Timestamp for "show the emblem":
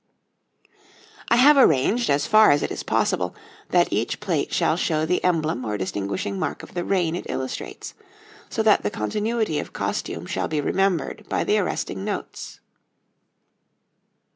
4.75-5.63